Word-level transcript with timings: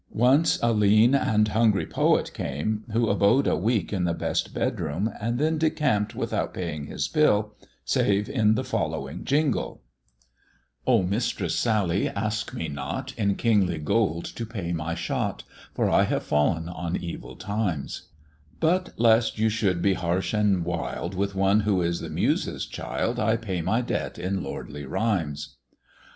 Once 0.09 0.57
a 0.63 0.71
lean 0.71 1.13
and 1.13 1.49
hungry 1.49 1.85
poet 1.85 2.33
came, 2.33 2.83
who 2.91 3.07
abode 3.07 3.45
a 3.45 3.55
week 3.55 3.93
in 3.93 4.03
the 4.03 4.15
best 4.15 4.51
bedroom, 4.51 5.11
and 5.21 5.37
then 5.37 5.59
decamped 5.59 6.15
without 6.15 6.55
paying 6.55 6.87
his 6.87 7.07
bill, 7.07 7.53
save 7.85 8.27
in 8.27 8.55
the 8.55 8.63
following 8.63 9.23
jingle: 9.23 9.83
6 10.07 10.07
THE 10.07 10.23
dwarf's 10.23 10.79
chamber 10.79 10.87
Oh, 10.87 11.03
Mistress 11.07 11.55
Sally, 11.55 12.09
ask 12.09 12.51
me 12.51 12.67
not 12.67 13.13
In 13.13 13.35
kingly 13.35 13.77
gold 13.77 14.25
to 14.25 14.43
pay 14.43 14.73
my 14.73 14.95
shot, 14.95 15.43
For 15.75 15.87
I 15.87 16.09
nave 16.09 16.23
fallen 16.23 16.67
on 16.67 16.95
evil 16.97 17.35
times: 17.35 18.07
But 18.59 18.93
lest 18.97 19.37
you 19.37 19.49
should 19.49 19.85
he 19.85 19.93
hai'sh 19.93 20.33
and 20.33 20.65
wild 20.65 21.13
With 21.13 21.35
one 21.35 21.59
who 21.59 21.83
is 21.83 21.99
the 21.99 22.09
Muses* 22.09 22.65
child, 22.65 23.19
I 23.19 23.37
pay 23.37 23.61
my 23.61 23.81
debt 23.81 24.17
in 24.17 24.41
lordly 24.41 24.87
rhymes. 24.87 25.57